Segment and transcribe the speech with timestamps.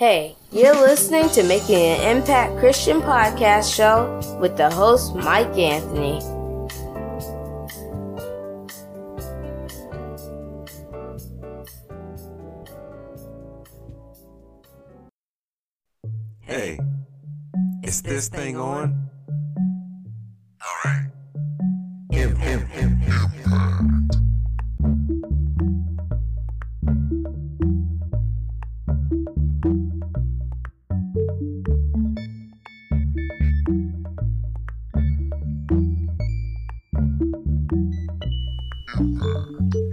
[0.00, 6.22] Hey, you're listening to Making an Impact Christian Podcast Show with the host, Mike Anthony.
[16.40, 16.78] Hey,
[17.82, 19.10] is this thing on?
[20.62, 21.10] All right.
[22.10, 23.09] Him, him, him, him.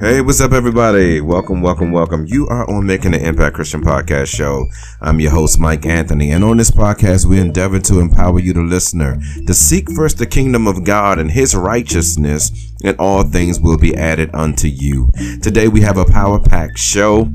[0.08, 1.20] Hey, what's up, everybody?
[1.20, 2.26] Welcome, welcome, welcome.
[2.28, 4.66] You are on Making an Impact Christian Podcast Show.
[5.02, 8.62] I'm your host, Mike Anthony, and on this podcast, we endeavor to empower you, the
[8.62, 13.78] listener, to seek first the kingdom of God and His righteousness, and all things will
[13.78, 15.12] be added unto you.
[15.42, 17.30] Today, we have a power packed show.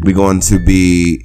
[0.00, 1.22] We're going to be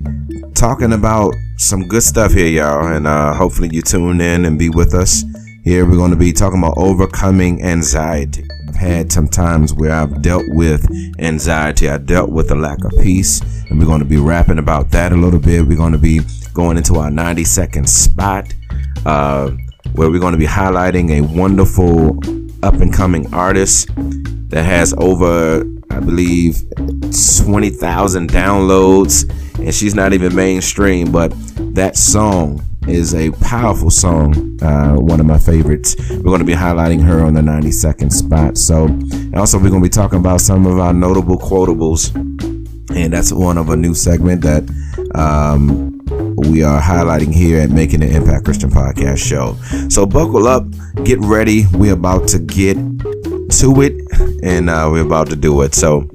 [0.56, 4.68] talking about some good stuff here, y'all, and uh, hopefully, you tune in and be
[4.68, 5.24] with us.
[5.64, 8.46] Here, we're going to be talking about overcoming anxiety.
[8.76, 10.88] Had some times where I've dealt with
[11.20, 11.90] anxiety.
[11.90, 15.12] I dealt with a lack of peace, and we're going to be rapping about that
[15.12, 15.68] a little bit.
[15.68, 16.22] We're going to be
[16.54, 18.54] going into our 90 second spot,
[19.06, 19.52] uh,
[19.94, 22.18] where we're going to be highlighting a wonderful
[22.64, 23.90] up and coming artist
[24.50, 31.34] that has over, I believe, 20,000 downloads, and she's not even mainstream, but
[31.76, 35.96] that song is a powerful song, uh, one of my favorites.
[36.10, 38.58] We're going to be highlighting her on the 90 second spot.
[38.58, 38.88] So,
[39.36, 42.16] also, we're going to be talking about some of our notable quotables,
[42.96, 44.64] and that's one of a new segment that
[45.16, 45.98] um,
[46.50, 49.56] we are highlighting here at Making an Impact Christian Podcast Show.
[49.90, 50.66] So, buckle up,
[51.04, 51.66] get ready.
[51.74, 53.94] We're about to get to it,
[54.44, 55.76] and uh, we're about to do it.
[55.76, 56.10] So,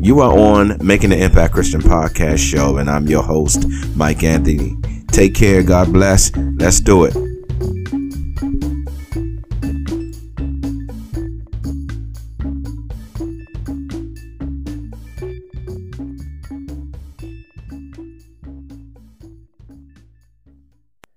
[0.00, 4.76] you are on Making an Impact Christian Podcast Show, and I'm your host, Mike Anthony.
[5.12, 5.62] Take care.
[5.62, 6.34] God bless.
[6.36, 7.14] Let's do it.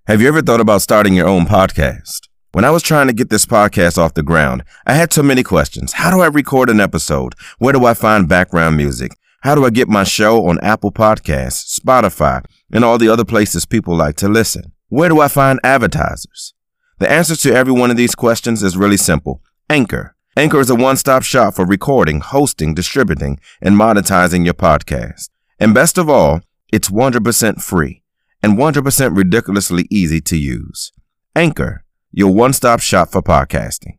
[0.08, 2.28] Have you ever thought about starting your own podcast?
[2.52, 5.42] When I was trying to get this podcast off the ground, I had so many
[5.42, 5.94] questions.
[5.94, 7.34] How do I record an episode?
[7.60, 9.14] Where do I find background music?
[9.44, 13.66] How do I get my show on Apple Podcasts, Spotify, and all the other places
[13.66, 14.72] people like to listen?
[14.90, 16.54] Where do I find advertisers?
[17.00, 19.42] The answer to every one of these questions is really simple.
[19.70, 20.16] Anchor.
[20.38, 25.30] Anchor is a one-stop shop for recording, hosting, distributing, and monetizing your podcast.
[25.60, 28.02] And best of all, it's 100% free
[28.42, 30.92] and 100% ridiculously easy to use.
[31.36, 33.98] Anchor, your one-stop shop for podcasting.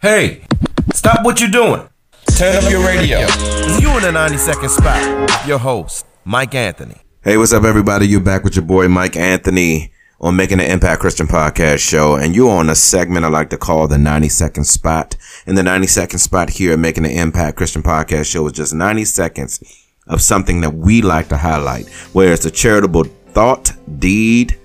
[0.00, 0.44] Hey,
[0.92, 1.88] stop what you're doing.
[2.32, 3.18] Turn up your radio.
[3.20, 5.46] It's you in the 90 second spot.
[5.46, 6.96] Your host, Mike Anthony.
[7.22, 8.08] Hey, what's up, everybody?
[8.08, 12.16] You're back with your boy, Mike Anthony, on Making an Impact Christian Podcast Show.
[12.16, 15.16] And you're on a segment I like to call the 90 second spot.
[15.46, 18.74] And the 90 second spot here at Making an Impact Christian Podcast Show is just
[18.74, 19.62] 90 seconds
[20.08, 24.58] of something that we like to highlight, where it's a charitable thought, deed,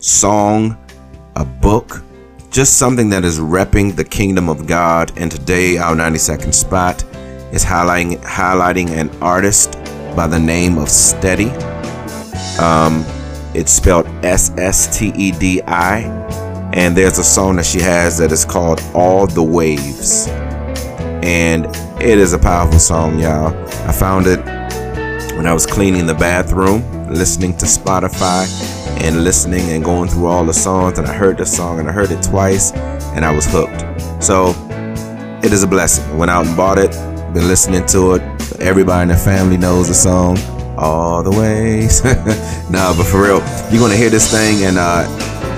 [0.00, 0.76] song,
[1.36, 2.02] a book,
[2.52, 5.10] just something that is repping the kingdom of God.
[5.16, 7.02] And today, our 90 second spot
[7.50, 9.72] is highlighting, highlighting an artist
[10.14, 11.50] by the name of Stedi.
[12.60, 13.04] Um,
[13.54, 16.02] it's spelled S S T E D I.
[16.74, 20.28] And there's a song that she has that is called All the Waves.
[20.28, 21.66] And
[22.00, 23.54] it is a powerful song, y'all.
[23.86, 24.40] I found it
[25.36, 30.44] when I was cleaning the bathroom, listening to Spotify and listening and going through all
[30.44, 30.98] the songs.
[30.98, 32.72] And I heard the song and I heard it twice
[33.14, 33.84] and I was hooked.
[34.22, 34.54] So
[35.42, 36.18] it is a blessing.
[36.18, 36.92] Went out and bought it,
[37.32, 38.22] been listening to it.
[38.60, 40.38] Everybody in the family knows the song
[40.76, 42.04] all the ways.
[42.70, 45.06] nah, but for real, you're gonna hear this thing and uh,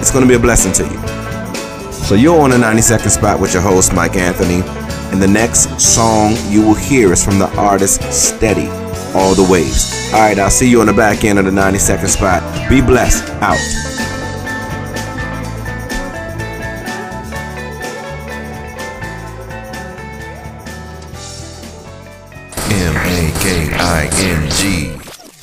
[0.00, 1.14] it's gonna be a blessing to you.
[1.92, 4.62] So you're on the 90 second spot with your host, Mike Anthony.
[5.10, 8.68] And the next song you will hear is from the artist Stedi,
[9.14, 10.12] All the Waves.
[10.12, 12.42] All right, I'll see you on the back end of the 90 second spot.
[12.68, 13.28] Be blessed.
[13.42, 13.58] Out.
[22.70, 24.96] M A K I N G.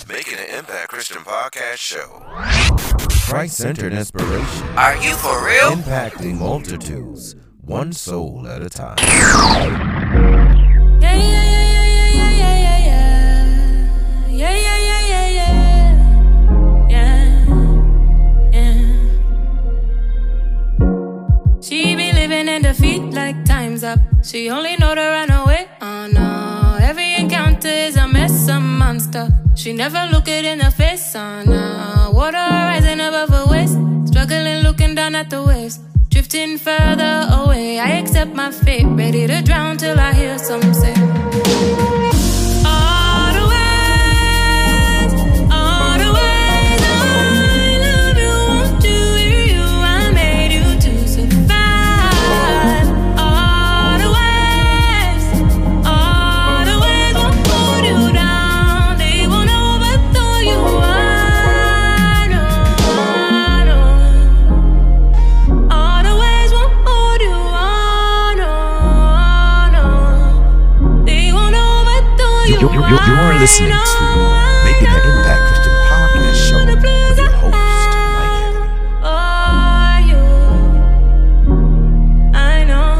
[0.07, 2.21] Making an Impact Christian Podcast Show.
[3.29, 4.67] Christ centered inspiration.
[4.77, 5.71] Are you for real?
[5.71, 8.97] Impacting multitudes, one soul at a time.
[8.99, 9.63] Yeah,
[10.99, 11.50] yeah, yeah, yeah,
[22.71, 23.99] in defeat like time's up.
[24.23, 25.67] She only know to run away.
[25.81, 26.77] Oh no.
[26.81, 29.29] Every encounter is a mess, a monster.
[29.55, 32.11] She never look it in the face, uh, nah.
[32.11, 33.77] Water rising above her waist.
[34.05, 35.79] Struggling, looking down at the waves.
[36.09, 37.79] Drifting further away.
[37.79, 38.85] I accept my fate.
[38.85, 42.00] Ready to drown till I hear some say.
[72.93, 72.99] Overthrow you.
[72.99, 74.03] You, you, you, you are listening to
[74.65, 76.83] Making an Impact Christian Podcast Show with
[77.17, 78.45] your host, Mike
[79.05, 79.51] Anthony.
[82.33, 82.95] I know.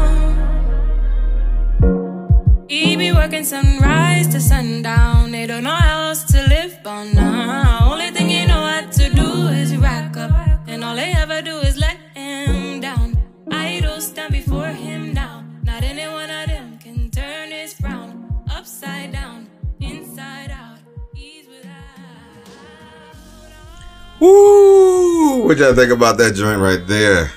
[2.68, 5.30] He be working sunrise to sundown.
[5.32, 7.90] They don't know how else to live on now.
[7.92, 10.32] Only thing you know what to do is rack up,
[10.68, 13.16] and all they ever do is let him down.
[13.50, 15.44] Idols stand before him now.
[15.64, 16.30] Not any one
[24.22, 25.48] Woo!
[25.48, 27.32] What y'all think about that joint right there?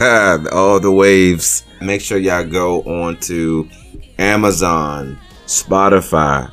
[0.52, 1.64] All the waves.
[1.82, 3.68] Make sure y'all go on to
[4.18, 6.50] Amazon, Spotify,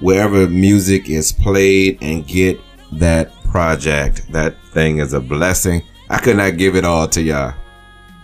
[0.00, 2.60] wherever music is played and get
[2.92, 4.30] that project.
[4.32, 5.82] That thing is a blessing.
[6.10, 7.54] I could not give it all to y'all.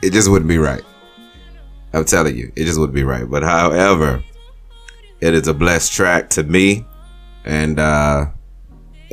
[0.02, 0.84] It just wouldn't be right.
[1.94, 3.24] I'm telling you, it just wouldn't be right.
[3.26, 4.22] But however,
[5.22, 6.84] it is a blessed track to me.
[7.46, 8.26] And uh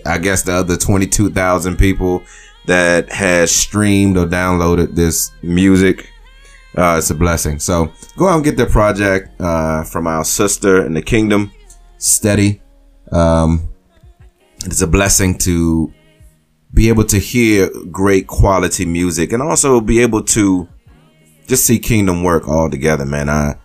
[0.06, 2.24] I guess the other 22,000 people
[2.66, 6.12] that has streamed or downloaded this music.
[6.78, 7.60] Uh, it's a blessing.
[7.60, 11.52] So go out and get the project uh, from our sister in the kingdom,
[11.98, 12.60] Stedi.
[13.12, 13.70] Um,
[14.66, 15.94] it's a blessing to
[16.74, 20.68] be able to hear great quality music and also be able to
[21.48, 23.30] just see kingdom work all together, man.
[23.30, 23.56] I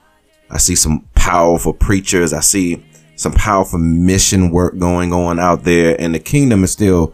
[0.51, 2.33] I see some powerful preachers.
[2.33, 2.85] I see
[3.21, 7.13] some powerful mission work going on out there, and the kingdom is still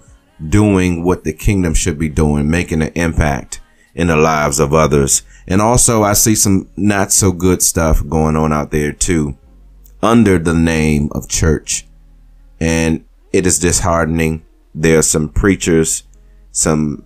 [0.48, 3.60] doing what the kingdom should be doing, making an impact
[3.92, 5.24] in the lives of others.
[5.48, 9.36] And also, I see some not so good stuff going on out there too,
[10.00, 11.88] under the name of church.
[12.60, 14.44] And it is disheartening.
[14.76, 16.04] There are some preachers,
[16.52, 17.04] some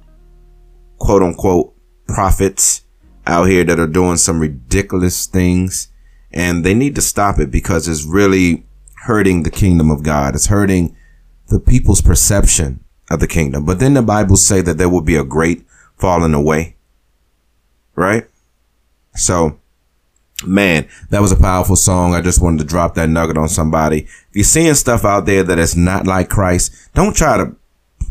[0.99, 1.75] quote unquote
[2.06, 2.85] prophets
[3.26, 5.88] out here that are doing some ridiculous things
[6.32, 8.67] and they need to stop it because it's really
[9.02, 10.35] hurting the kingdom of God.
[10.35, 10.97] It's hurting
[11.49, 13.64] the people's perception of the kingdom.
[13.64, 15.64] But then the Bible say that there will be a great
[15.97, 16.76] falling away.
[17.94, 18.26] Right?
[19.17, 19.58] So,
[20.44, 22.14] man, that was a powerful song.
[22.14, 24.02] I just wanted to drop that nugget on somebody.
[24.02, 27.56] If you're seeing stuff out there that is not like Christ, don't try to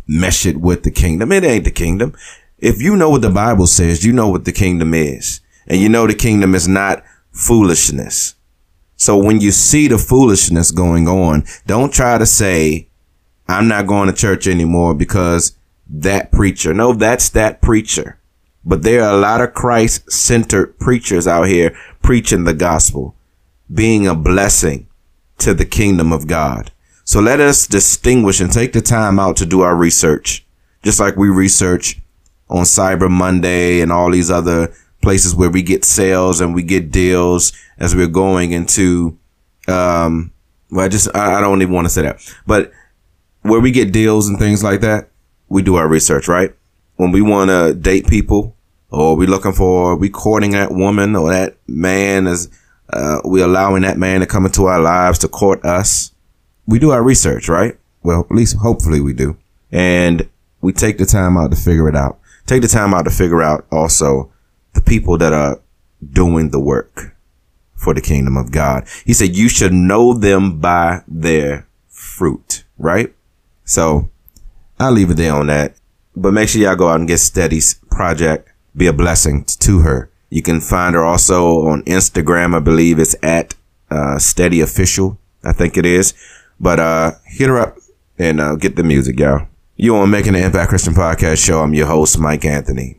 [0.08, 1.32] mesh it with the kingdom.
[1.32, 2.16] It ain't the kingdom.
[2.58, 5.40] If you know what the Bible says, you know what the kingdom is.
[5.68, 8.36] And you know the kingdom is not foolishness.
[9.00, 12.90] So when you see the foolishness going on, don't try to say,
[13.48, 15.56] I'm not going to church anymore because
[15.90, 16.74] that preacher.
[16.74, 18.20] No, that's that preacher.
[18.66, 23.16] But there are a lot of Christ centered preachers out here preaching the gospel,
[23.74, 24.88] being a blessing
[25.38, 26.72] to the kingdom of God.
[27.06, 30.46] So let us distinguish and take the time out to do our research,
[30.84, 32.02] just like we research
[32.50, 34.74] on Cyber Monday and all these other
[35.10, 39.18] places where we get sales and we get deals as we're going into,
[39.68, 40.32] um,
[40.70, 42.72] well, I just, I, I don't even want to say that, but
[43.42, 45.10] where we get deals and things like that,
[45.48, 46.54] we do our research, right?
[46.98, 48.56] When we want to date people
[48.92, 52.48] or we looking for, we courting that woman or that man is,
[52.94, 56.12] uh, we allowing that man to come into our lives to court us.
[56.68, 57.80] We do our research, right?
[58.04, 59.38] Well, at least hopefully we do.
[59.72, 60.30] And
[60.62, 62.20] we take the time out to figure it out.
[62.46, 64.32] Take the time out to figure out also
[64.74, 65.62] the people that are
[66.12, 67.16] doing the work
[67.76, 68.88] for the kingdom of God.
[69.06, 73.14] He said, you should know them by their fruit, right?
[73.64, 74.10] So
[74.80, 75.76] I'll leave it there on that.
[76.16, 78.50] But make sure y'all go out and get Stedi's project.
[78.76, 80.10] Be a blessing to her.
[80.30, 82.56] You can find her also on Instagram.
[82.56, 83.56] I believe it's at
[83.90, 85.18] uh, Steady Official.
[85.44, 86.14] I think it is.
[86.60, 87.78] But uh, hit her up
[88.18, 89.48] and uh, get the music, y'all.
[89.78, 91.62] You on Making an Impact Christian Podcast Show.
[91.62, 92.99] I'm your host, Mike Anthony.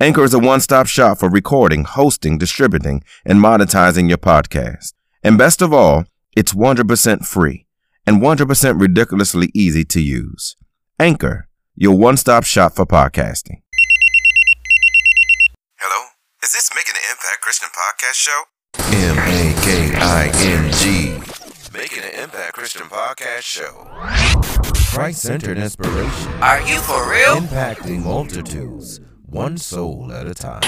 [0.00, 4.92] Anchor is a one-stop shop for recording, hosting, distributing, and monetizing your podcast.
[5.22, 6.04] And best of all,
[6.36, 7.64] it's 100% free
[8.04, 10.56] and 100% ridiculously easy to use.
[10.98, 13.62] Anchor, your one-stop shop for podcasting.
[15.78, 16.06] Hello,
[16.42, 18.42] is this Making an Impact Christian Podcast Show?
[18.92, 21.10] M A K I N G.
[21.72, 23.86] Making an Impact Christian Podcast Show.
[24.92, 26.32] Christ centered inspiration.
[26.42, 27.36] Are you for real?
[27.36, 29.00] Impacting multitudes,
[29.34, 30.62] one soul at a time.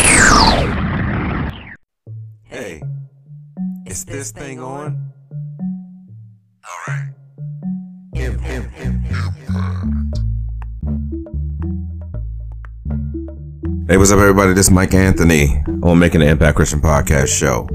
[2.42, 2.82] Hey,
[3.86, 5.12] is this thing on?
[6.64, 7.10] All right.
[8.16, 9.02] Im- im- im-
[13.88, 14.52] Hey, what's up, everybody?
[14.52, 17.68] This is Mike Anthony on Making an Impact Christian Podcast Show.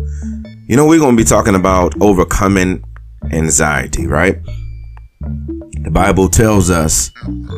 [0.68, 2.84] You know, we're going to be talking about overcoming
[3.32, 4.38] anxiety, right?
[5.84, 7.12] The Bible tells us,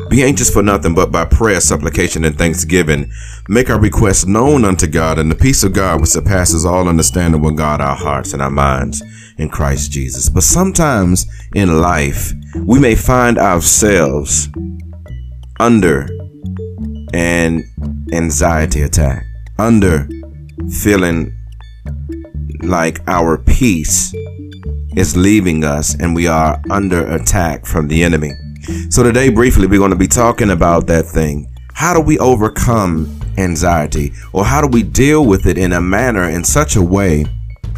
[0.08, 3.10] be anxious for nothing but by prayer, supplication, and thanksgiving.
[3.48, 7.42] Make our requests known unto God, and the peace of God, which surpasses all understanding,
[7.42, 9.02] will guard our hearts and our minds
[9.36, 10.28] in Christ Jesus.
[10.30, 12.32] But sometimes in life,
[12.64, 14.48] we may find ourselves
[15.60, 16.08] under
[17.12, 17.62] an
[18.12, 19.22] anxiety attack,
[19.58, 20.08] under
[20.82, 21.36] feeling
[22.62, 24.14] like our peace
[24.96, 28.32] is leaving us and we are under attack from the enemy.
[28.90, 31.50] So today, briefly, we're going to be talking about that thing.
[31.74, 36.28] How do we overcome anxiety or how do we deal with it in a manner
[36.28, 37.26] in such a way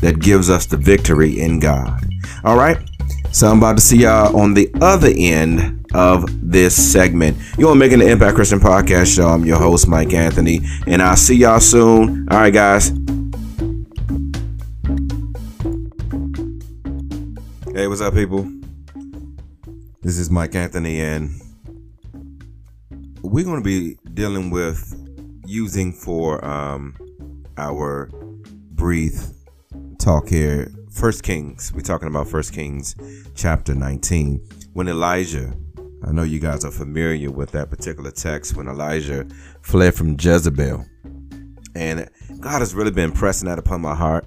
[0.00, 2.04] that gives us the victory in God?
[2.44, 2.78] All right.
[3.32, 7.36] So I'm about to see y'all on the other end of this segment.
[7.58, 9.28] You're making the Impact Christian Podcast Show.
[9.28, 12.28] I'm your host, Mike Anthony, and I'll see y'all soon.
[12.30, 12.92] All right, guys.
[17.76, 18.50] Hey, what's up, people?
[20.00, 21.38] This is Mike Anthony, and
[23.20, 24.94] we're going to be dealing with
[25.44, 26.96] using for um,
[27.58, 28.08] our
[28.70, 29.20] breathe
[29.98, 30.72] talk here.
[30.90, 31.70] First Kings.
[31.74, 32.96] We're talking about First Kings,
[33.34, 34.40] chapter 19.
[34.72, 35.52] When Elijah,
[36.02, 38.56] I know you guys are familiar with that particular text.
[38.56, 39.26] When Elijah
[39.60, 40.82] fled from Jezebel,
[41.74, 42.08] and
[42.40, 44.26] God has really been pressing that upon my heart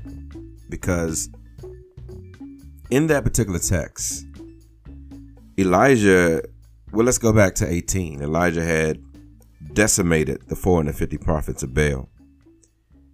[0.69, 1.31] because
[2.89, 4.25] in that particular text,
[5.57, 6.41] Elijah,
[6.91, 8.21] well, let's go back to 18.
[8.21, 9.01] Elijah had
[9.73, 12.09] decimated the 450 prophets of Baal,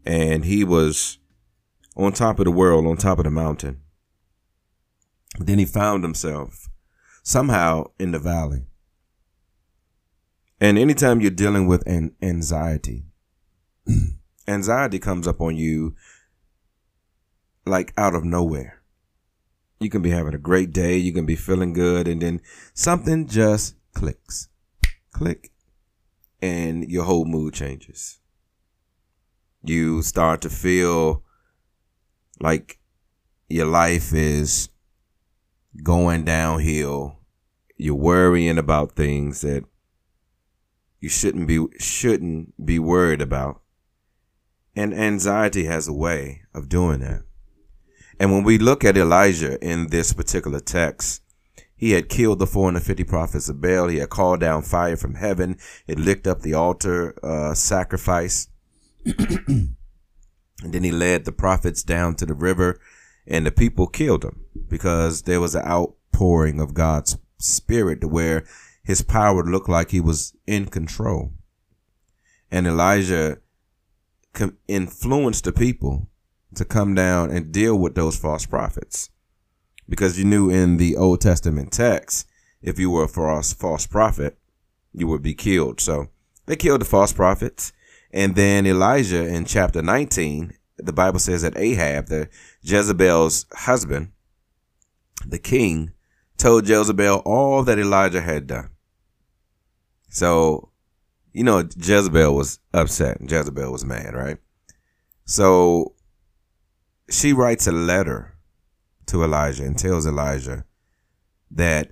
[0.05, 1.17] and he was
[1.95, 3.81] on top of the world, on top of the mountain.
[5.39, 6.69] Then he found himself
[7.23, 8.67] somehow in the valley.
[10.61, 13.05] And anytime you're dealing with an anxiety,
[14.47, 15.95] anxiety comes up on you
[17.65, 18.81] like out of nowhere.
[19.85, 22.41] You can be having a great day, you can be feeling good, and then
[22.73, 24.49] something just clicks.
[25.11, 25.51] Click.
[26.41, 28.19] And your whole mood changes.
[29.63, 31.23] You start to feel
[32.39, 32.79] like
[33.47, 34.69] your life is
[35.83, 37.19] going downhill.
[37.77, 39.65] You're worrying about things that
[40.99, 43.61] you shouldn't be shouldn't be worried about.
[44.75, 47.21] And anxiety has a way of doing that.
[48.19, 51.21] And when we look at Elijah in this particular text,
[51.75, 53.89] he had killed the 450 prophets of Baal.
[53.89, 55.57] He had called down fire from heaven.
[55.87, 58.47] It licked up the altar uh, sacrifice.
[59.05, 59.75] and
[60.63, 62.79] then he led the prophets down to the river,
[63.27, 68.45] and the people killed him because there was an outpouring of God's spirit to where
[68.83, 71.33] his power looked like he was in control.
[72.49, 73.39] And Elijah
[74.67, 76.07] influenced the people
[76.55, 79.09] to come down and deal with those false prophets.
[79.87, 82.27] Because you knew in the Old Testament text,
[82.61, 84.37] if you were a false, false prophet,
[84.93, 85.79] you would be killed.
[85.79, 86.07] So
[86.45, 87.71] they killed the false prophets.
[88.11, 92.29] And then Elijah in chapter 19, the Bible says that Ahab, the
[92.61, 94.11] Jezebel's husband,
[95.25, 95.91] the king,
[96.37, 98.69] told Jezebel all that Elijah had done.
[100.09, 100.69] So,
[101.33, 103.17] you know, Jezebel was upset.
[103.21, 104.37] Jezebel was mad, right?
[105.25, 105.94] So
[107.09, 108.35] she writes a letter
[109.07, 110.65] to Elijah and tells Elijah
[111.51, 111.91] that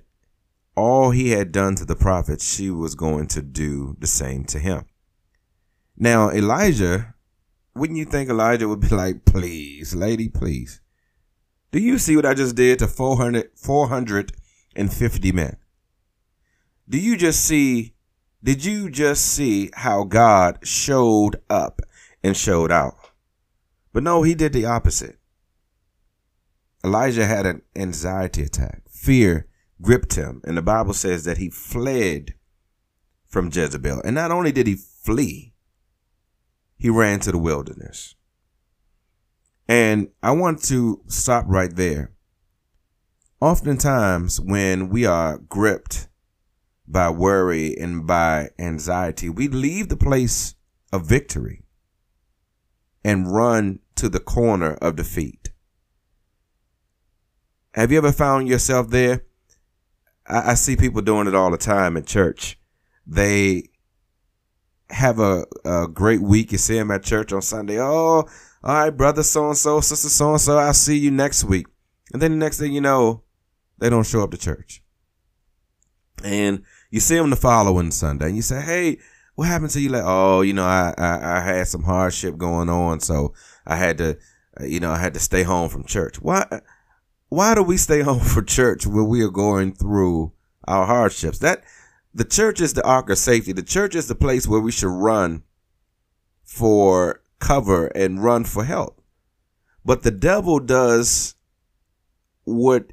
[0.76, 4.58] all he had done to the prophets, she was going to do the same to
[4.58, 4.84] him.
[5.96, 7.14] Now, Elijah,
[7.74, 10.80] wouldn't you think Elijah would be like, please, lady, please?
[11.70, 15.56] Do you see what I just did to 400, 450 men?
[16.88, 17.94] Do you just see,
[18.42, 21.80] did you just see how God showed up
[22.22, 22.94] and showed out?
[23.94, 25.18] But no, he did the opposite.
[26.84, 28.82] Elijah had an anxiety attack.
[28.90, 29.46] Fear
[29.80, 30.42] gripped him.
[30.44, 32.34] And the Bible says that he fled
[33.24, 34.02] from Jezebel.
[34.04, 35.54] And not only did he flee,
[36.76, 38.16] he ran to the wilderness.
[39.68, 42.10] And I want to stop right there.
[43.40, 46.08] Oftentimes, when we are gripped
[46.88, 50.56] by worry and by anxiety, we leave the place
[50.92, 51.62] of victory
[53.04, 55.50] and run to the corner of defeat.
[57.72, 59.24] Have you ever found yourself there?
[60.26, 62.58] I, I see people doing it all the time in church.
[63.06, 63.70] They
[64.90, 66.52] have a, a great week.
[66.52, 67.80] You see them at church on Sunday.
[67.80, 68.28] Oh, all
[68.62, 71.66] right, brother so and so, sister so and so, I'll see you next week.
[72.12, 73.22] And then the next thing you know,
[73.78, 74.82] they don't show up to church.
[76.22, 78.98] And you see them the following Sunday and you say, Hey,
[79.34, 79.88] what happened to you?
[79.88, 83.00] Like, oh, you know, I, I, I had some hardship going on.
[83.00, 83.32] So
[83.66, 84.18] I had to,
[84.60, 86.20] uh, you know, I had to stay home from church.
[86.20, 86.46] Why,
[87.28, 90.32] why do we stay home for church when we are going through
[90.66, 91.38] our hardships?
[91.38, 91.64] That,
[92.14, 93.52] the church is the ark of safety.
[93.52, 95.42] The church is the place where we should run
[96.44, 99.02] for cover and run for help.
[99.84, 101.34] But the devil does
[102.44, 102.92] what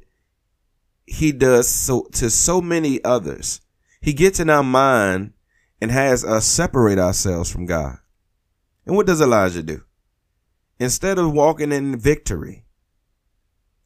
[1.06, 3.60] he does so to so many others.
[4.00, 5.32] He gets in our mind
[5.80, 7.98] and has us separate ourselves from God.
[8.86, 9.82] And what does Elijah do?
[10.78, 12.64] Instead of walking in victory,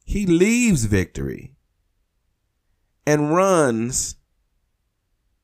[0.05, 1.55] he leaves victory
[3.05, 4.15] and runs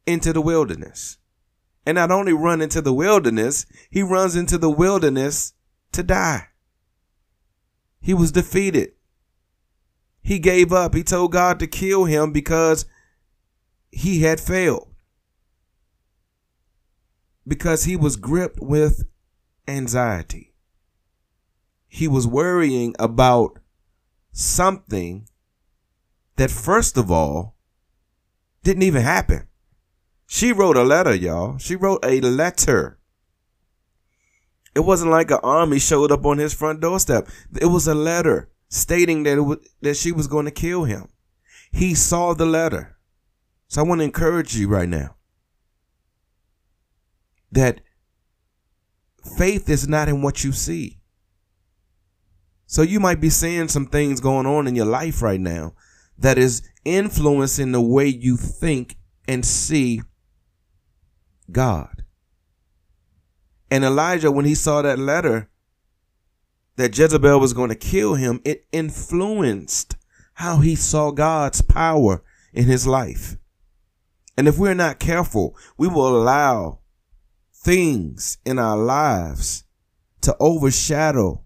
[0.05, 1.17] into the wilderness.
[1.85, 5.53] And not only run into the wilderness, he runs into the wilderness
[5.91, 6.47] to die.
[8.01, 8.93] He was defeated.
[10.21, 10.93] He gave up.
[10.93, 12.85] He told God to kill him because
[13.91, 14.93] he had failed.
[17.45, 19.03] Because he was gripped with
[19.67, 20.52] anxiety.
[21.93, 23.59] He was worrying about
[24.31, 25.27] something
[26.37, 27.53] that, first of all,
[28.63, 29.47] didn't even happen.
[30.25, 31.59] She wrote a letter, y'all.
[31.59, 32.97] She wrote a letter.
[34.73, 37.27] It wasn't like an army showed up on his front doorstep.
[37.61, 41.09] It was a letter stating that that she was going to kill him.
[41.71, 42.97] He saw the letter.
[43.67, 45.15] So I want to encourage you right now
[47.51, 47.81] that
[49.37, 51.02] faith is not in what you see.
[52.73, 55.75] So you might be seeing some things going on in your life right now
[56.17, 58.95] that is influencing the way you think
[59.27, 60.01] and see
[61.51, 62.03] God.
[63.69, 65.51] And Elijah, when he saw that letter
[66.77, 69.95] that Jezebel was going to kill him, it influenced
[70.33, 73.37] how he saw God's power in his life.
[74.35, 76.79] And if we're not careful, we will allow
[77.53, 79.63] things in our lives
[80.21, 81.42] to overshadow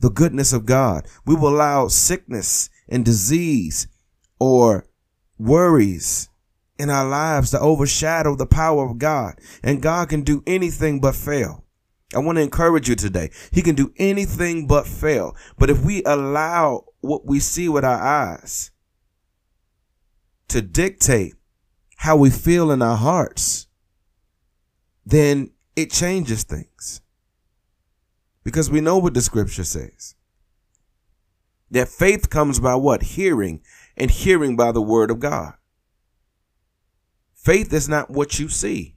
[0.00, 1.06] the goodness of God.
[1.26, 3.88] We will allow sickness and disease
[4.38, 4.86] or
[5.38, 6.28] worries
[6.78, 9.40] in our lives to overshadow the power of God.
[9.62, 11.64] And God can do anything but fail.
[12.14, 13.30] I want to encourage you today.
[13.50, 15.36] He can do anything but fail.
[15.58, 18.70] But if we allow what we see with our eyes
[20.48, 21.34] to dictate
[21.96, 23.66] how we feel in our hearts,
[25.04, 27.02] then it changes things.
[28.44, 30.14] Because we know what the scripture says.
[31.70, 33.02] That faith comes by what?
[33.02, 33.60] Hearing,
[33.96, 35.54] and hearing by the word of God.
[37.34, 38.96] Faith is not what you see.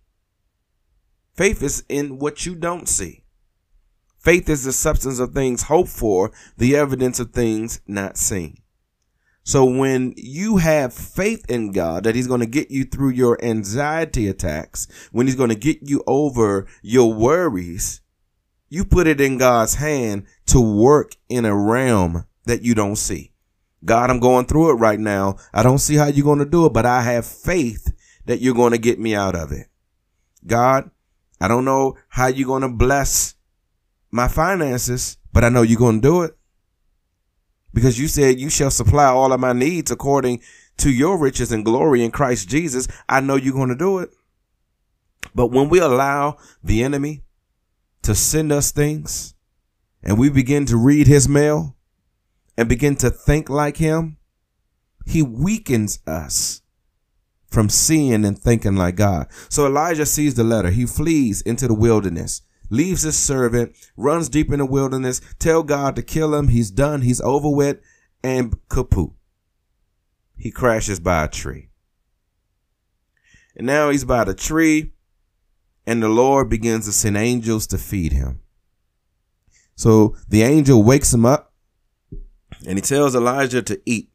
[1.35, 3.23] Faith is in what you don't see.
[4.17, 8.61] Faith is the substance of things hoped for, the evidence of things not seen.
[9.43, 13.43] So when you have faith in God that he's going to get you through your
[13.43, 18.01] anxiety attacks, when he's going to get you over your worries,
[18.71, 23.33] you put it in God's hand to work in a realm that you don't see.
[23.83, 25.35] God, I'm going through it right now.
[25.53, 27.93] I don't see how you're going to do it, but I have faith
[28.27, 29.67] that you're going to get me out of it.
[30.47, 30.89] God,
[31.41, 33.35] I don't know how you're going to bless
[34.09, 36.37] my finances, but I know you're going to do it
[37.73, 40.41] because you said you shall supply all of my needs according
[40.77, 42.87] to your riches and glory in Christ Jesus.
[43.09, 44.11] I know you're going to do it.
[45.35, 47.23] But when we allow the enemy
[48.03, 49.33] to send us things
[50.03, 51.75] and we begin to read his mail
[52.57, 54.17] and begin to think like him,
[55.05, 56.61] he weakens us
[57.47, 59.27] from seeing and thinking like God.
[59.49, 60.69] So Elijah sees the letter.
[60.69, 65.95] He flees into the wilderness, leaves his servant, runs deep in the wilderness, tell God
[65.95, 66.47] to kill him.
[66.47, 67.01] He's done.
[67.01, 67.79] He's over with
[68.23, 69.11] and kaput.
[70.37, 71.69] He crashes by a tree.
[73.55, 74.93] And now he's by the tree
[75.85, 78.39] and the Lord begins to send angels to feed him.
[79.75, 81.53] So the angel wakes him up
[82.67, 84.09] and he tells Elijah to eat.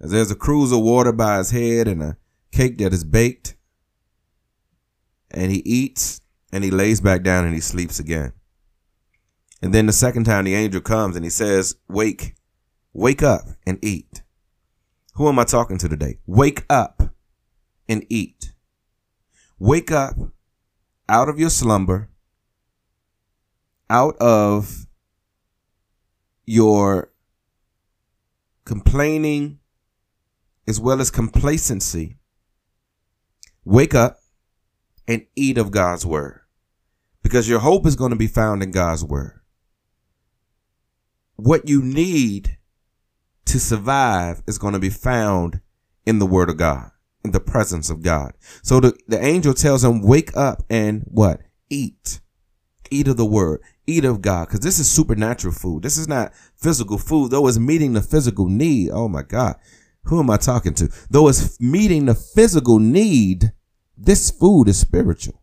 [0.00, 2.16] As there's a cruse of water by his head and a
[2.52, 3.56] cake that is baked.
[5.30, 6.20] and he eats
[6.52, 8.32] and he lays back down and he sleeps again.
[9.60, 12.34] And then the second time the angel comes and he says, Wake,
[12.92, 14.22] wake up and eat.
[15.14, 16.18] Who am I talking to today?
[16.26, 17.14] Wake up
[17.88, 18.53] and eat.
[19.58, 20.16] Wake up
[21.08, 22.10] out of your slumber,
[23.88, 24.86] out of
[26.44, 27.12] your
[28.64, 29.58] complaining
[30.66, 32.16] as well as complacency.
[33.64, 34.18] Wake up
[35.06, 36.40] and eat of God's word
[37.22, 39.40] because your hope is going to be found in God's word.
[41.36, 42.58] What you need
[43.46, 45.60] to survive is going to be found
[46.06, 46.90] in the word of God,
[47.32, 48.32] the presence of God.
[48.62, 51.40] So the, the angel tells him, wake up and what?
[51.70, 52.20] Eat.
[52.90, 53.60] Eat of the word.
[53.86, 54.48] Eat of God.
[54.48, 55.82] Cause this is supernatural food.
[55.82, 58.90] This is not physical food, though it's meeting the physical need.
[58.90, 59.56] Oh my God.
[60.04, 60.90] Who am I talking to?
[61.10, 63.52] Though it's meeting the physical need,
[63.96, 65.40] this food is spiritual.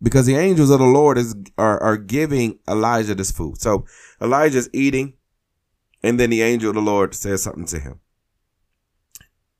[0.00, 3.60] Because the angels of the Lord is are, are giving Elijah this food.
[3.60, 3.84] So
[4.22, 5.14] Elijah's eating,
[6.02, 8.00] and then the angel of the Lord says something to him.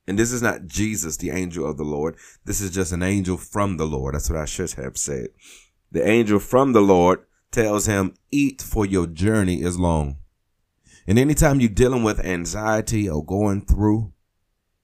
[0.09, 2.16] And this is not Jesus, the angel of the Lord.
[2.47, 4.14] This is just an angel from the Lord.
[4.14, 5.29] That's what I should have said.
[5.92, 10.16] The angel from the Lord tells him, Eat, for your journey is long.
[11.07, 14.14] And anytime you're dealing with anxiety or going through,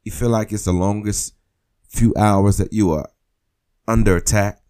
[0.02, 1.34] you feel like it's the longest
[1.88, 3.08] few hours that you are
[3.88, 4.60] under attack.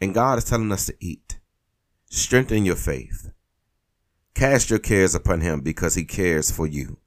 [0.00, 1.40] And God is telling us to eat.
[2.08, 3.32] Strengthen your faith.
[4.34, 6.98] Cast your cares upon him because he cares for you.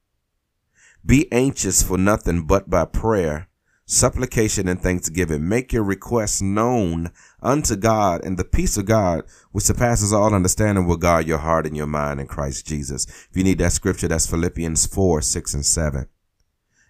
[1.06, 3.48] Be anxious for nothing but by prayer,
[3.86, 5.48] supplication, and thanksgiving.
[5.48, 10.86] Make your requests known unto God, and the peace of God, which surpasses all understanding,
[10.86, 13.06] will guard your heart and your mind in Christ Jesus.
[13.08, 16.08] If you need that scripture, that's Philippians 4, 6, and 7.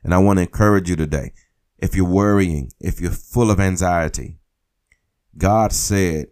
[0.03, 1.33] And I want to encourage you today.
[1.77, 4.39] If you're worrying, if you're full of anxiety,
[5.37, 6.27] God said,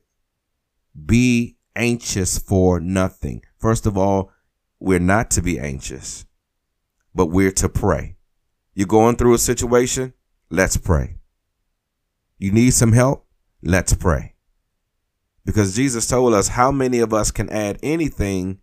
[1.06, 3.44] be anxious for nothing.
[3.58, 4.32] First of all,
[4.80, 6.26] we're not to be anxious,
[7.18, 8.16] but we're to pray.
[8.76, 10.14] You're going through a situation?
[10.52, 11.18] Let's pray.
[12.38, 13.26] You need some help?
[13.64, 14.36] Let's pray.
[15.44, 18.60] Because Jesus told us how many of us can add anything,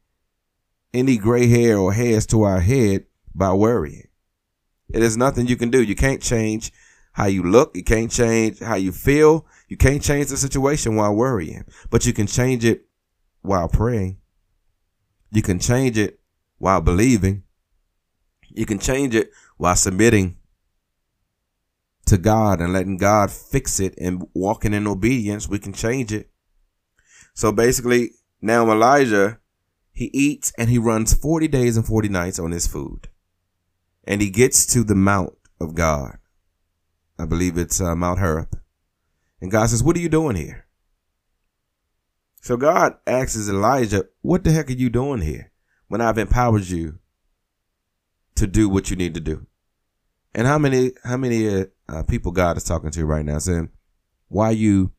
[0.92, 4.06] any gray hair or hairs to our head by worrying.
[4.88, 5.82] It is nothing you can do.
[5.82, 6.70] You can't change
[7.14, 7.76] how you look.
[7.76, 9.46] You can't change how you feel.
[9.68, 12.86] You can't change the situation while worrying, but you can change it
[13.42, 14.18] while praying.
[15.32, 16.20] You can change it
[16.58, 17.43] while believing.
[18.54, 20.38] You can change it while submitting
[22.06, 25.48] to God and letting God fix it and walking in obedience.
[25.48, 26.30] We can change it.
[27.34, 29.40] So basically, now Elijah,
[29.92, 33.08] he eats and he runs 40 days and 40 nights on his food.
[34.04, 36.18] And he gets to the Mount of God.
[37.18, 38.56] I believe it's uh, Mount Horeb.
[39.40, 40.66] And God says, What are you doing here?
[42.40, 45.50] So God asks Elijah, What the heck are you doing here
[45.88, 46.98] when I've empowered you
[48.36, 49.46] to do what you need to do?
[50.34, 53.70] And how many how many uh, uh, people God is talking to right now saying,
[54.28, 54.92] Why you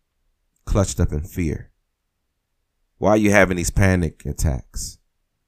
[0.66, 1.72] clutched up in fear?
[2.98, 4.98] Why are you having these panic attacks?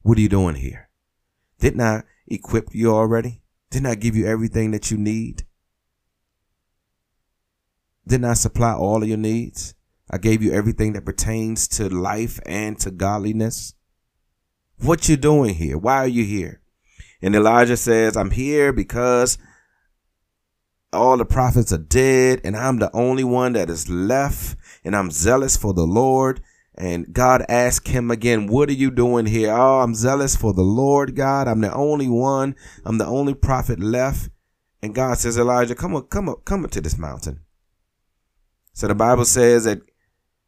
[0.02, 0.90] What are you doing here?
[1.60, 3.42] Didn't I equip you already?
[3.70, 5.44] Didn't I give you everything that you need?
[8.06, 9.74] Didn't I supply all of your needs?
[10.10, 13.74] I gave you everything that pertains to life and to godliness.
[14.80, 15.78] What you doing here?
[15.78, 16.62] Why are you here?
[17.22, 19.38] And Elijah says, I'm here because
[20.94, 25.12] all the prophets are dead and I'm the only one that is left and I'm
[25.12, 26.42] zealous for the Lord.
[26.76, 29.52] And God asked him again, what are you doing here?
[29.52, 31.48] Oh, I'm zealous for the Lord God.
[31.48, 32.56] I'm the only one.
[32.86, 34.30] I'm the only prophet left.
[34.84, 37.42] And God says, Elijah, come up, come up, come up to this mountain.
[38.74, 39.82] So the Bible says that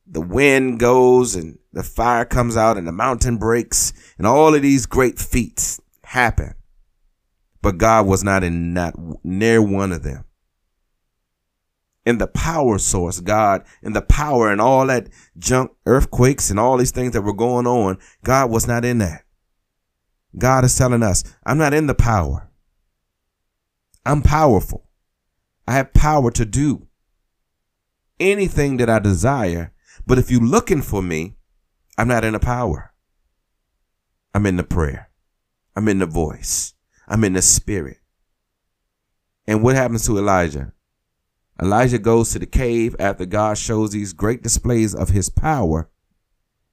[0.05, 4.61] the wind goes and the fire comes out and the mountain breaks and all of
[4.61, 6.53] these great feats happen.
[7.61, 10.23] But God was not in not near one of them.
[12.05, 16.77] In the power source, God, in the power and all that junk, earthquakes and all
[16.77, 19.23] these things that were going on, God was not in that.
[20.37, 22.49] God is telling us, I'm not in the power.
[24.05, 24.89] I'm powerful.
[25.67, 26.87] I have power to do
[28.19, 29.73] anything that I desire.
[30.07, 31.35] But if you're looking for me,
[31.97, 32.93] I'm not in the power.
[34.33, 35.09] I'm in the prayer.
[35.75, 36.73] I'm in the voice.
[37.09, 37.97] I'm in the spirit.
[39.47, 40.73] And what happens to Elijah?
[41.61, 45.89] Elijah goes to the cave after God shows these great displays of his power.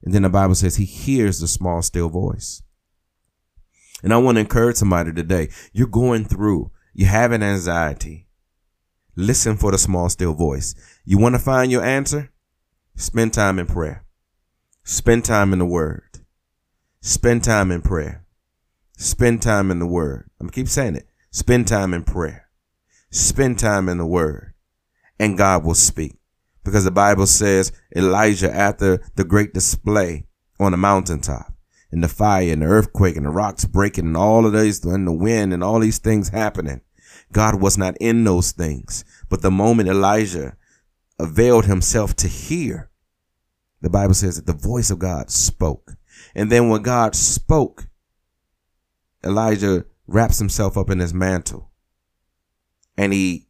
[0.03, 2.61] And then the Bible says he hears the small, still voice.
[4.03, 5.49] And I want to encourage somebody today.
[5.73, 8.27] You're going through, you're having anxiety.
[9.15, 10.75] Listen for the small, still voice.
[11.03, 12.31] You want to find your answer?
[12.95, 14.05] Spend time in prayer.
[14.83, 16.19] Spend time in the word.
[17.01, 18.26] Spend time in prayer.
[18.97, 20.29] Spend time in the word.
[20.41, 21.07] I'm keep saying it.
[21.31, 22.49] Spend time in prayer.
[23.11, 24.53] Spend time in the word.
[25.19, 26.15] And God will speak.
[26.63, 30.25] Because the Bible says Elijah, after the great display
[30.59, 31.53] on the mountaintop,
[31.91, 35.07] and the fire and the earthquake and the rocks breaking and all of these and
[35.07, 36.81] the wind and all these things happening,
[37.31, 39.05] God was not in those things.
[39.29, 40.57] But the moment Elijah
[41.19, 42.89] availed himself to hear,
[43.81, 45.93] the Bible says that the voice of God spoke.
[46.35, 47.86] And then when God spoke,
[49.27, 51.69] Elijah wraps himself up in his mantle
[52.97, 53.47] and he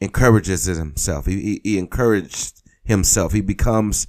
[0.00, 1.26] encourages himself.
[1.26, 3.32] He, he, he encouraged himself.
[3.32, 4.08] He becomes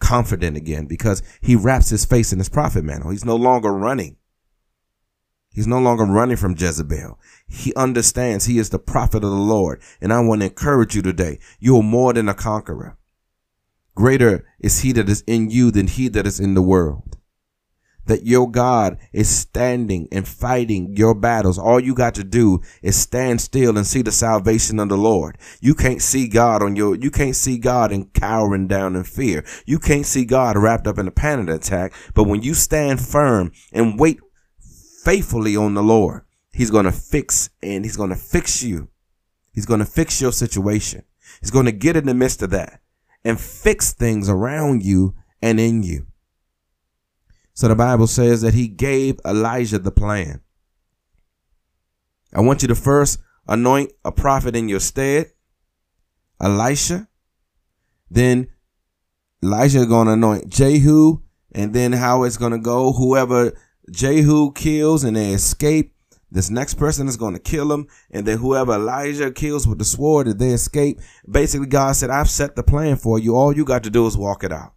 [0.00, 3.10] confident again because he wraps his face in his prophet mantle.
[3.10, 4.16] He's no longer running.
[5.52, 7.18] He's no longer running from Jezebel.
[7.46, 9.82] He understands he is the prophet of the Lord.
[10.00, 11.38] And I want to encourage you today.
[11.58, 12.96] You are more than a conqueror.
[13.94, 17.19] Greater is he that is in you than he that is in the world
[18.10, 21.60] that your God is standing and fighting your battles.
[21.60, 25.38] All you got to do is stand still and see the salvation of the Lord.
[25.60, 29.44] You can't see God on your, you can't see God in cowering down in fear.
[29.64, 31.94] You can't see God wrapped up in a panic attack.
[32.12, 34.18] But when you stand firm and wait
[35.04, 38.88] faithfully on the Lord, he's going to fix and he's going to fix you.
[39.54, 41.04] He's going to fix your situation.
[41.40, 42.80] He's going to get in the midst of that
[43.24, 46.06] and fix things around you and in you.
[47.54, 50.40] So the Bible says that he gave Elijah the plan.
[52.32, 55.32] I want you to first anoint a prophet in your stead,
[56.40, 57.08] Elisha.
[58.10, 58.48] Then
[59.42, 62.92] Elijah going to anoint Jehu, and then how it's going to go.
[62.92, 63.52] Whoever
[63.90, 65.94] Jehu kills and they escape,
[66.30, 69.84] this next person is going to kill him, and then whoever Elijah kills with the
[69.84, 73.34] sword, if they escape, basically God said, "I've set the plan for you.
[73.34, 74.74] All you got to do is walk it out."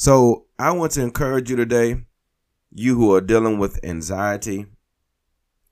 [0.00, 2.06] So I want to encourage you today,
[2.72, 4.64] you who are dealing with anxiety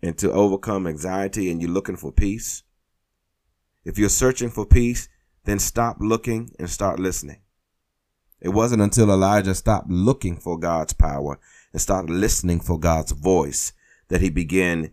[0.03, 2.63] and to overcome anxiety and you're looking for peace.
[3.87, 5.09] If you're searching for peace,
[5.45, 7.41] then stop looking and start listening.
[8.39, 11.41] It wasn't until Elijah stopped looking for God's power
[11.73, 13.73] and started listening for God's voice
[14.09, 14.93] that he began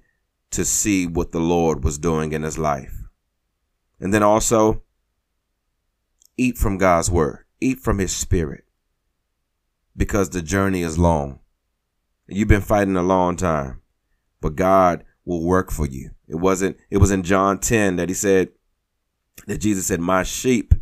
[0.51, 3.03] to see what the Lord was doing in his life.
[3.99, 4.83] And then also
[6.37, 8.64] eat from God's word, eat from his spirit
[9.95, 11.39] because the journey is long.
[12.27, 13.81] You've been fighting a long time,
[14.41, 16.11] but God will work for you.
[16.27, 18.49] It wasn't, it was in John 10 that he said,
[19.47, 20.73] that Jesus said, My sheep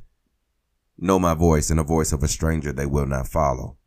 [0.97, 3.77] know my voice, and the voice of a stranger they will not follow.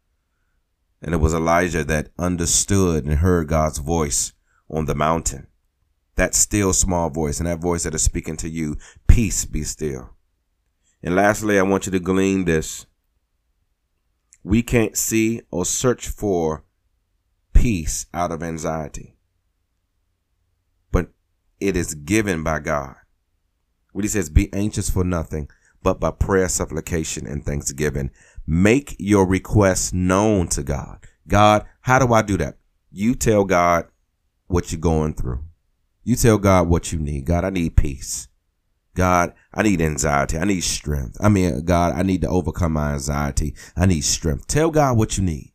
[1.00, 4.32] And it was Elijah that understood and heard God's voice
[4.68, 5.46] on the mountain.
[6.16, 10.10] That still small voice and that voice that is speaking to you, peace be still.
[11.02, 12.86] And lastly, I want you to glean this
[14.46, 16.62] we can't see or search for
[17.52, 19.16] peace out of anxiety.
[20.92, 21.09] But
[21.59, 22.94] it is given by God.
[23.90, 25.48] What he says, be anxious for nothing,
[25.82, 28.12] but by prayer, supplication, and thanksgiving.
[28.46, 31.04] Make your requests known to God.
[31.26, 32.59] God, how do I do that?
[32.92, 33.87] You tell God
[34.46, 35.42] what you're going through.
[36.04, 37.24] You tell God what you need.
[37.24, 38.28] God, I need peace.
[38.96, 40.38] God, I need anxiety.
[40.38, 41.16] I need strength.
[41.20, 43.54] I mean, God, I need to overcome my anxiety.
[43.76, 44.48] I need strength.
[44.48, 45.52] Tell God what you need.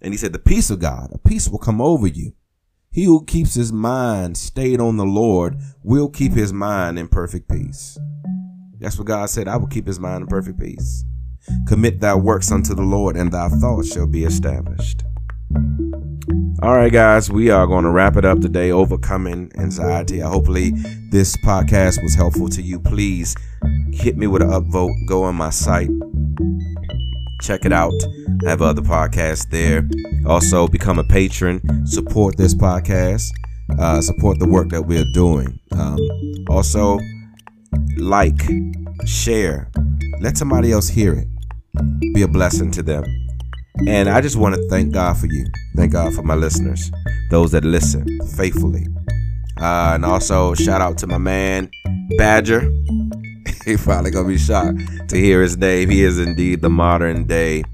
[0.00, 2.32] And he said, the peace of God, a peace will come over you.
[2.90, 7.48] He who keeps his mind stayed on the Lord will keep his mind in perfect
[7.48, 7.98] peace.
[8.80, 9.46] That's what God said.
[9.46, 11.04] I will keep his mind in perfect peace.
[11.68, 15.04] Commit thy works unto the Lord and thy thoughts shall be established.
[16.62, 18.70] All right, guys, we are going to wrap it up today.
[18.70, 20.20] Overcoming anxiety.
[20.20, 20.70] Hopefully,
[21.10, 22.78] this podcast was helpful to you.
[22.78, 23.34] Please
[23.92, 24.92] hit me with an upvote.
[25.08, 25.90] Go on my site,
[27.40, 27.92] check it out.
[28.46, 29.88] I have other podcasts there.
[30.24, 31.60] Also, become a patron.
[31.84, 33.26] Support this podcast.
[33.76, 35.58] Uh, support the work that we're doing.
[35.72, 35.98] Um,
[36.48, 37.00] also,
[37.98, 38.40] like,
[39.04, 39.68] share,
[40.20, 41.26] let somebody else hear it.
[42.14, 43.02] Be a blessing to them.
[43.86, 45.46] And I just want to thank God for you.
[45.76, 46.90] Thank God for my listeners,
[47.30, 48.86] those that listen faithfully.
[49.60, 51.70] Uh, and also, shout out to my man,
[52.18, 52.60] Badger.
[53.64, 55.88] he probably gonna be shocked to hear his name.
[55.88, 57.64] He is indeed the modern day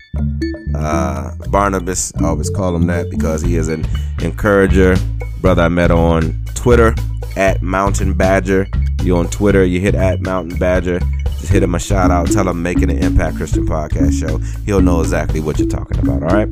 [0.74, 2.12] uh, Barnabas.
[2.16, 3.86] I always call him that because he is an
[4.22, 4.96] encourager.
[5.40, 6.94] Brother I met on Twitter
[7.36, 8.66] at Mountain Badger.
[9.02, 11.00] You on Twitter, you hit at Mountain Badger.
[11.38, 12.30] Just hit him a shout out.
[12.30, 14.38] Tell him making an Impact Christian podcast show.
[14.66, 16.22] He'll know exactly what you're talking about.
[16.22, 16.48] All right.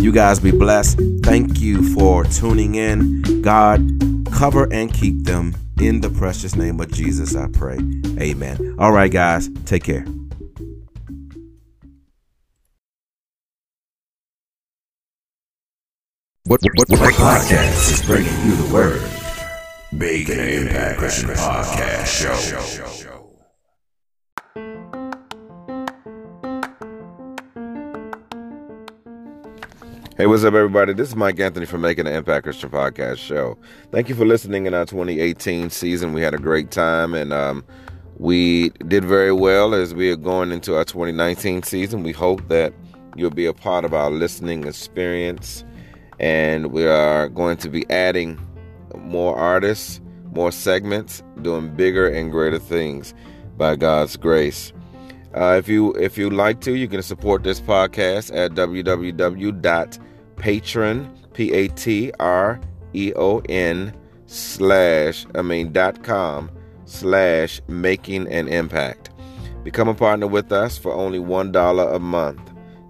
[0.00, 1.00] You guys be blessed.
[1.22, 3.42] Thank you for tuning in.
[3.42, 3.80] God,
[4.32, 7.78] cover and keep them In the precious name of Jesus, I pray.
[8.20, 8.76] Amen.
[8.78, 10.04] All right, guys, take care.
[16.44, 19.02] What, what, what, podcast is bringing you the word?
[19.96, 23.09] Bacon Impact Christian Podcast Show.
[30.20, 30.92] Hey, what's up, everybody?
[30.92, 33.56] This is Mike Anthony from Making an Impact Christian Podcast Show.
[33.90, 36.12] Thank you for listening in our 2018 season.
[36.12, 37.64] We had a great time and um,
[38.18, 42.02] we did very well as we are going into our 2019 season.
[42.02, 42.74] We hope that
[43.16, 45.64] you'll be a part of our listening experience
[46.18, 48.38] and we are going to be adding
[48.98, 50.02] more artists,
[50.34, 53.14] more segments, doing bigger and greater things
[53.56, 54.74] by God's grace.
[55.34, 58.54] Uh, if you if you like to, you can support this podcast at
[60.40, 62.60] www.patreon p a t r
[62.92, 63.94] e o n
[64.26, 66.50] slash I mean dot com
[66.84, 69.10] slash making an impact.
[69.64, 72.40] Become a partner with us for only one dollar a month.